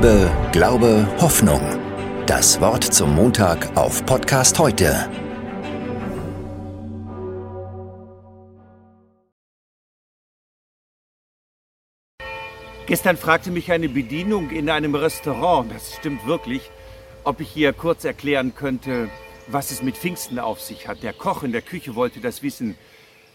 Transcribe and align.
Liebe, 0.00 0.30
Glaube, 0.52 1.08
Hoffnung. 1.20 1.60
Das 2.26 2.60
Wort 2.60 2.84
zum 2.84 3.16
Montag 3.16 3.76
auf 3.76 4.06
Podcast 4.06 4.56
heute. 4.60 5.10
Gestern 12.86 13.16
fragte 13.16 13.50
mich 13.50 13.72
eine 13.72 13.88
Bedienung 13.88 14.50
in 14.50 14.70
einem 14.70 14.94
Restaurant, 14.94 15.72
das 15.74 15.96
stimmt 15.96 16.24
wirklich, 16.28 16.70
ob 17.24 17.40
ich 17.40 17.56
ihr 17.56 17.72
kurz 17.72 18.04
erklären 18.04 18.54
könnte, 18.54 19.10
was 19.48 19.72
es 19.72 19.82
mit 19.82 19.96
Pfingsten 19.96 20.38
auf 20.38 20.60
sich 20.60 20.86
hat. 20.86 21.02
Der 21.02 21.12
Koch 21.12 21.42
in 21.42 21.50
der 21.50 21.62
Küche 21.62 21.96
wollte 21.96 22.20
das 22.20 22.44
wissen. 22.44 22.78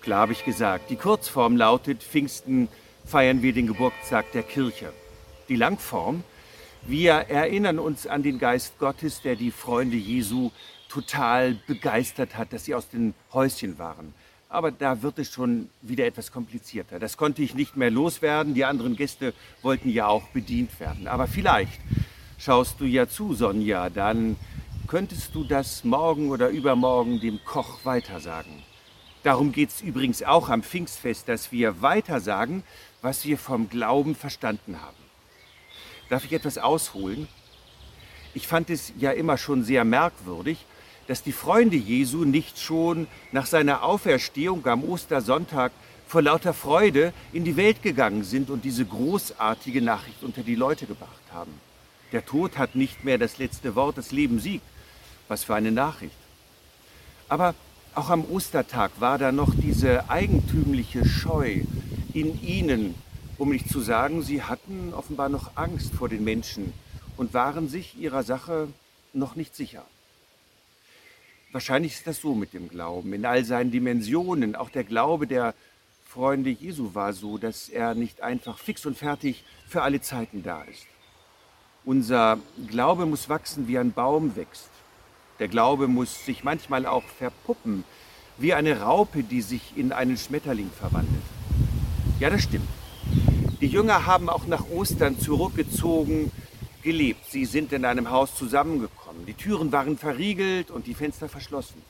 Klar 0.00 0.20
habe 0.20 0.32
ich 0.32 0.46
gesagt. 0.46 0.88
Die 0.88 0.96
Kurzform 0.96 1.58
lautet, 1.58 2.02
Pfingsten 2.02 2.68
feiern 3.04 3.42
wir 3.42 3.52
den 3.52 3.66
Geburtstag 3.66 4.32
der 4.32 4.42
Kirche. 4.42 4.94
Die 5.50 5.56
Langform, 5.56 6.24
wir 6.88 7.12
erinnern 7.12 7.78
uns 7.78 8.06
an 8.06 8.22
den 8.22 8.38
Geist 8.38 8.78
Gottes, 8.78 9.20
der 9.22 9.36
die 9.36 9.50
Freunde 9.50 9.96
Jesu 9.96 10.50
total 10.88 11.54
begeistert 11.66 12.36
hat, 12.36 12.52
dass 12.52 12.64
sie 12.64 12.74
aus 12.74 12.88
den 12.88 13.14
Häuschen 13.32 13.78
waren. 13.78 14.14
Aber 14.48 14.70
da 14.70 15.02
wird 15.02 15.18
es 15.18 15.32
schon 15.32 15.68
wieder 15.82 16.06
etwas 16.06 16.30
komplizierter. 16.30 16.98
Das 16.98 17.16
konnte 17.16 17.42
ich 17.42 17.54
nicht 17.54 17.76
mehr 17.76 17.90
loswerden. 17.90 18.54
Die 18.54 18.64
anderen 18.64 18.94
Gäste 18.94 19.34
wollten 19.62 19.90
ja 19.90 20.06
auch 20.06 20.28
bedient 20.28 20.78
werden. 20.78 21.08
Aber 21.08 21.26
vielleicht 21.26 21.80
schaust 22.38 22.80
du 22.80 22.84
ja 22.84 23.08
zu, 23.08 23.34
Sonja, 23.34 23.90
dann 23.90 24.36
könntest 24.86 25.34
du 25.34 25.42
das 25.42 25.82
morgen 25.82 26.30
oder 26.30 26.48
übermorgen 26.48 27.20
dem 27.20 27.40
Koch 27.44 27.84
weitersagen. 27.84 28.62
Darum 29.24 29.50
geht 29.50 29.70
es 29.70 29.80
übrigens 29.80 30.22
auch 30.22 30.48
am 30.48 30.62
Pfingstfest, 30.62 31.28
dass 31.28 31.50
wir 31.50 31.82
weitersagen, 31.82 32.62
was 33.02 33.24
wir 33.24 33.38
vom 33.38 33.68
Glauben 33.68 34.14
verstanden 34.14 34.80
haben. 34.80 35.05
Darf 36.08 36.24
ich 36.24 36.32
etwas 36.32 36.58
ausholen? 36.58 37.28
Ich 38.34 38.46
fand 38.46 38.70
es 38.70 38.92
ja 38.98 39.10
immer 39.12 39.38
schon 39.38 39.64
sehr 39.64 39.84
merkwürdig, 39.84 40.64
dass 41.08 41.22
die 41.22 41.32
Freunde 41.32 41.76
Jesu 41.76 42.24
nicht 42.24 42.58
schon 42.60 43.06
nach 43.32 43.46
seiner 43.46 43.82
Auferstehung 43.82 44.66
am 44.66 44.84
Ostersonntag 44.84 45.72
vor 46.06 46.22
lauter 46.22 46.54
Freude 46.54 47.12
in 47.32 47.44
die 47.44 47.56
Welt 47.56 47.82
gegangen 47.82 48.24
sind 48.24 48.50
und 48.50 48.64
diese 48.64 48.84
großartige 48.84 49.82
Nachricht 49.82 50.22
unter 50.22 50.42
die 50.42 50.54
Leute 50.54 50.86
gebracht 50.86 51.10
haben. 51.32 51.52
Der 52.12 52.24
Tod 52.24 52.58
hat 52.58 52.76
nicht 52.76 53.04
mehr 53.04 53.18
das 53.18 53.38
letzte 53.38 53.74
Wort, 53.74 53.98
das 53.98 54.12
Leben 54.12 54.38
siegt. 54.38 54.64
Was 55.28 55.42
für 55.42 55.56
eine 55.56 55.72
Nachricht. 55.72 56.14
Aber 57.28 57.54
auch 57.96 58.10
am 58.10 58.24
Ostertag 58.24 58.92
war 59.00 59.18
da 59.18 59.32
noch 59.32 59.52
diese 59.54 60.08
eigentümliche 60.08 61.04
Scheu 61.04 61.62
in 62.12 62.40
ihnen, 62.42 62.94
um 63.38 63.50
nicht 63.50 63.68
zu 63.68 63.80
sagen, 63.80 64.22
sie 64.22 64.42
hatten 64.42 64.92
offenbar 64.94 65.28
noch 65.28 65.56
Angst 65.56 65.94
vor 65.94 66.08
den 66.08 66.24
Menschen 66.24 66.72
und 67.16 67.34
waren 67.34 67.68
sich 67.68 67.98
ihrer 67.98 68.22
Sache 68.22 68.68
noch 69.12 69.36
nicht 69.36 69.54
sicher. 69.54 69.84
Wahrscheinlich 71.52 71.94
ist 71.94 72.06
das 72.06 72.20
so 72.20 72.34
mit 72.34 72.52
dem 72.52 72.68
Glauben 72.68 73.12
in 73.12 73.24
all 73.24 73.44
seinen 73.44 73.70
Dimensionen. 73.70 74.56
Auch 74.56 74.68
der 74.68 74.84
Glaube 74.84 75.26
der 75.26 75.54
Freunde 76.06 76.50
Jesu 76.50 76.94
war 76.94 77.12
so, 77.12 77.38
dass 77.38 77.68
er 77.68 77.94
nicht 77.94 78.20
einfach 78.20 78.58
fix 78.58 78.84
und 78.84 78.96
fertig 78.96 79.44
für 79.66 79.82
alle 79.82 80.00
Zeiten 80.00 80.42
da 80.42 80.62
ist. 80.62 80.86
Unser 81.84 82.38
Glaube 82.68 83.06
muss 83.06 83.28
wachsen, 83.28 83.68
wie 83.68 83.78
ein 83.78 83.92
Baum 83.92 84.36
wächst. 84.36 84.70
Der 85.38 85.48
Glaube 85.48 85.88
muss 85.88 86.24
sich 86.24 86.42
manchmal 86.42 86.86
auch 86.86 87.04
verpuppen, 87.04 87.84
wie 88.38 88.54
eine 88.54 88.80
Raupe, 88.80 89.22
die 89.22 89.40
sich 89.40 89.76
in 89.76 89.92
einen 89.92 90.16
Schmetterling 90.16 90.70
verwandelt. 90.70 91.22
Ja, 92.18 92.30
das 92.30 92.42
stimmt. 92.42 92.68
Die 93.60 93.68
Jünger 93.68 94.04
haben 94.04 94.28
auch 94.28 94.46
nach 94.46 94.68
Ostern 94.68 95.18
zurückgezogen 95.18 96.30
gelebt. 96.82 97.24
Sie 97.30 97.46
sind 97.46 97.72
in 97.72 97.86
einem 97.86 98.10
Haus 98.10 98.34
zusammengekommen. 98.34 99.24
Die 99.24 99.32
Türen 99.32 99.72
waren 99.72 99.96
verriegelt 99.96 100.70
und 100.70 100.86
die 100.86 100.92
Fenster 100.92 101.28
verschlossen. 101.28 101.80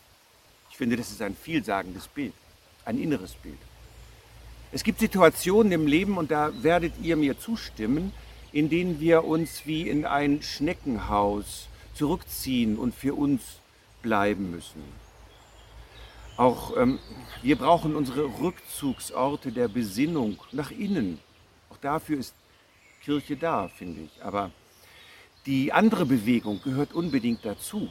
Ich 0.71 0.77
finde, 0.77 0.97
das 0.97 1.11
ist 1.11 1.23
ein 1.23 1.35
vielsagendes 1.35 2.07
Bild, 2.07 2.35
ein 2.85 2.99
inneres 2.99 3.35
Bild. 3.35 3.59
Es 4.71 4.85
gibt 4.85 5.01
Situationen 5.01 5.73
im 5.73 5.87
Leben, 5.89 6.19
und 6.19 6.31
da 6.31 6.53
werdet 6.63 6.93
ihr 7.03 7.17
mir 7.17 7.39
zustimmen, 7.39 8.13
in 8.53 8.69
denen 8.69 9.01
wir 9.01 9.25
uns 9.25 9.63
wie 9.65 9.89
in 9.89 10.05
ein 10.05 10.43
Schneckenhaus 10.43 11.67
zurückziehen 11.95 12.79
und 12.79 12.95
für 12.95 13.15
uns 13.15 13.43
bleiben 14.03 14.53
müssen. 14.53 14.83
Auch 16.37 16.77
ähm, 16.77 17.01
wir 17.43 17.57
brauchen 17.57 17.97
unsere 17.97 18.25
Rückzugsorte 18.41 19.51
der 19.51 19.69
Besinnung 19.69 20.39
nach 20.53 20.71
innen. 20.71 21.19
Auch 21.71 21.77
dafür 21.79 22.19
ist 22.19 22.35
Kirche 23.03 23.37
da, 23.37 23.69
finde 23.69 24.03
ich. 24.03 24.23
Aber 24.23 24.51
die 25.47 25.73
andere 25.73 26.07
Bewegung 26.07 26.61
gehört 26.63 26.93
unbedingt 26.93 27.45
dazu. 27.45 27.89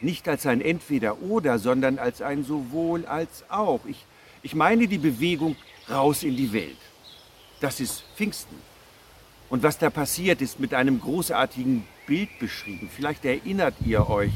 Nicht 0.00 0.28
als 0.28 0.46
ein 0.46 0.60
Entweder-Oder, 0.60 1.58
sondern 1.58 1.98
als 1.98 2.20
ein 2.22 2.44
sowohl 2.44 3.06
als 3.06 3.44
auch. 3.48 3.80
Ich, 3.86 4.04
ich 4.42 4.54
meine 4.54 4.88
die 4.88 4.98
Bewegung 4.98 5.56
raus 5.88 6.24
in 6.24 6.36
die 6.36 6.52
Welt. 6.52 6.78
Das 7.60 7.78
ist 7.78 8.02
Pfingsten. 8.16 8.56
Und 9.48 9.62
was 9.62 9.78
da 9.78 9.90
passiert, 9.90 10.42
ist 10.42 10.58
mit 10.58 10.74
einem 10.74 11.00
großartigen 11.00 11.84
Bild 12.06 12.30
beschrieben. 12.40 12.90
Vielleicht 12.92 13.24
erinnert 13.24 13.74
ihr 13.84 14.08
euch. 14.08 14.32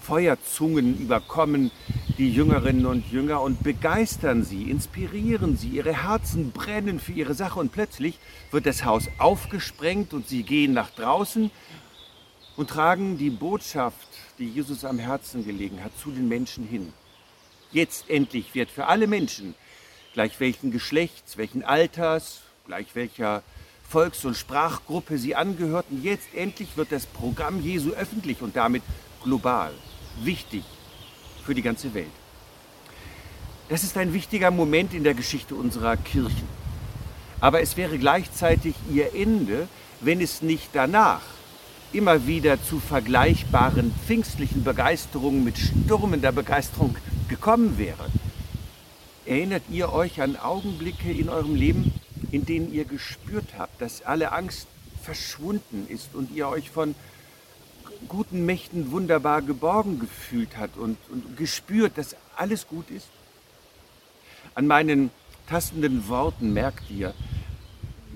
Feuerzungen 0.00 0.98
überkommen 0.98 1.70
die 2.18 2.30
Jüngerinnen 2.30 2.86
und 2.86 3.10
Jünger 3.10 3.40
und 3.40 3.62
begeistern 3.62 4.44
sie, 4.44 4.70
inspirieren 4.70 5.56
sie. 5.56 5.68
Ihre 5.68 6.04
Herzen 6.04 6.52
brennen 6.52 7.00
für 7.00 7.12
ihre 7.12 7.34
Sache 7.34 7.58
und 7.58 7.72
plötzlich 7.72 8.18
wird 8.50 8.66
das 8.66 8.84
Haus 8.84 9.08
aufgesprengt 9.18 10.12
und 10.12 10.28
sie 10.28 10.42
gehen 10.42 10.72
nach 10.72 10.90
draußen 10.90 11.50
und 12.56 12.70
tragen 12.70 13.16
die 13.16 13.30
Botschaft, 13.30 14.08
die 14.38 14.48
Jesus 14.48 14.84
am 14.84 14.98
Herzen 14.98 15.44
gelegen 15.44 15.82
hat, 15.82 15.96
zu 15.98 16.10
den 16.10 16.28
Menschen 16.28 16.66
hin. 16.66 16.92
Jetzt 17.72 18.10
endlich 18.10 18.54
wird 18.54 18.70
für 18.70 18.86
alle 18.86 19.06
Menschen, 19.06 19.54
gleich 20.12 20.38
welchen 20.38 20.70
Geschlechts, 20.70 21.38
welchen 21.38 21.64
Alters, 21.64 22.42
gleich 22.66 22.94
welcher 22.94 23.42
Volks- 23.88 24.24
und 24.24 24.36
Sprachgruppe 24.36 25.16
sie 25.16 25.34
angehörten. 25.34 26.02
Jetzt 26.02 26.34
endlich 26.34 26.76
wird 26.76 26.92
das 26.92 27.06
Programm 27.06 27.62
Jesu 27.62 27.90
öffentlich 27.90 28.42
und 28.42 28.56
damit 28.56 28.82
global, 29.22 29.72
wichtig 30.22 30.64
für 31.44 31.54
die 31.54 31.62
ganze 31.62 31.94
Welt. 31.94 32.10
Das 33.68 33.84
ist 33.84 33.96
ein 33.96 34.12
wichtiger 34.12 34.50
Moment 34.50 34.92
in 34.92 35.04
der 35.04 35.14
Geschichte 35.14 35.54
unserer 35.54 35.96
Kirchen. 35.96 36.48
Aber 37.40 37.60
es 37.60 37.76
wäre 37.76 37.98
gleichzeitig 37.98 38.74
ihr 38.92 39.14
Ende, 39.14 39.68
wenn 40.00 40.20
es 40.20 40.42
nicht 40.42 40.70
danach 40.72 41.22
immer 41.92 42.26
wieder 42.26 42.62
zu 42.62 42.80
vergleichbaren 42.80 43.94
pfingstlichen 44.06 44.64
Begeisterungen 44.64 45.44
mit 45.44 45.58
stürmender 45.58 46.32
Begeisterung 46.32 46.96
gekommen 47.28 47.78
wäre. 47.78 48.10
Erinnert 49.26 49.62
ihr 49.70 49.92
euch 49.92 50.20
an 50.20 50.36
Augenblicke 50.36 51.12
in 51.12 51.28
eurem 51.28 51.54
Leben, 51.54 51.92
in 52.30 52.44
denen 52.44 52.72
ihr 52.72 52.84
gespürt 52.84 53.54
habt, 53.58 53.80
dass 53.80 54.02
alle 54.02 54.32
Angst 54.32 54.66
verschwunden 55.02 55.86
ist 55.88 56.14
und 56.14 56.30
ihr 56.34 56.48
euch 56.48 56.70
von 56.70 56.94
guten 58.08 58.44
Mächten 58.46 58.90
wunderbar 58.90 59.42
geborgen 59.42 59.98
gefühlt 59.98 60.56
habt 60.56 60.76
und, 60.76 60.96
und 61.10 61.36
gespürt, 61.36 61.98
dass 61.98 62.16
alles 62.36 62.66
gut 62.66 62.90
ist? 62.90 63.08
An 64.54 64.66
meinen 64.66 65.10
tastenden 65.48 66.08
Worten 66.08 66.52
merkt 66.52 66.90
ihr, 66.90 67.14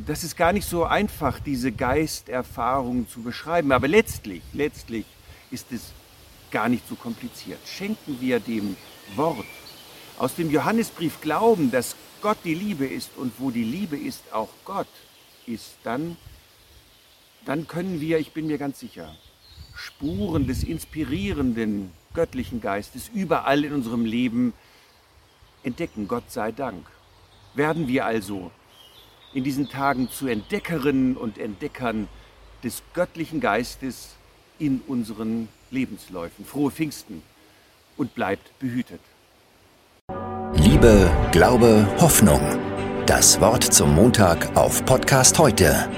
das 0.06 0.24
ist 0.24 0.36
gar 0.36 0.52
nicht 0.52 0.68
so 0.68 0.84
einfach, 0.84 1.40
diese 1.40 1.72
Geisterfahrung 1.72 3.08
zu 3.08 3.22
beschreiben. 3.22 3.72
Aber 3.72 3.88
letztlich, 3.88 4.42
letztlich 4.52 5.06
ist 5.50 5.72
es 5.72 5.92
gar 6.50 6.68
nicht 6.68 6.86
so 6.88 6.94
kompliziert. 6.94 7.58
Schenken 7.66 8.20
wir 8.20 8.40
dem 8.40 8.76
Wort 9.14 9.46
aus 10.18 10.34
dem 10.34 10.50
Johannesbrief 10.50 11.20
Glauben, 11.20 11.70
dass 11.70 11.96
Gott 12.22 12.38
die 12.44 12.54
Liebe 12.54 12.86
ist 12.86 13.16
und 13.16 13.32
wo 13.38 13.50
die 13.50 13.64
Liebe 13.64 13.96
ist, 13.96 14.32
auch 14.32 14.48
Gott 14.64 14.88
ist, 15.46 15.76
dann, 15.84 16.16
dann 17.44 17.66
können 17.68 18.00
wir, 18.00 18.18
ich 18.18 18.32
bin 18.32 18.46
mir 18.46 18.58
ganz 18.58 18.80
sicher, 18.80 19.14
Spuren 19.76 20.46
des 20.46 20.64
inspirierenden 20.64 21.90
göttlichen 22.14 22.60
Geistes 22.60 23.10
überall 23.12 23.64
in 23.64 23.74
unserem 23.74 24.04
Leben 24.04 24.54
entdecken, 25.62 26.08
Gott 26.08 26.30
sei 26.30 26.50
Dank. 26.50 26.86
Werden 27.54 27.86
wir 27.86 28.06
also 28.06 28.50
in 29.34 29.44
diesen 29.44 29.68
Tagen 29.68 30.08
zu 30.08 30.26
Entdeckerinnen 30.26 31.16
und 31.16 31.38
Entdeckern 31.38 32.08
des 32.64 32.82
göttlichen 32.94 33.40
Geistes 33.40 34.14
in 34.58 34.80
unseren 34.86 35.48
Lebensläufen. 35.70 36.44
Frohe 36.46 36.70
Pfingsten 36.70 37.22
und 37.98 38.14
bleibt 38.14 38.58
behütet. 38.58 39.00
Liebe, 40.54 41.10
Glaube, 41.32 41.86
Hoffnung. 42.00 42.40
Das 43.04 43.40
Wort 43.40 43.62
zum 43.62 43.94
Montag 43.94 44.56
auf 44.56 44.84
Podcast 44.84 45.38
heute 45.38 45.88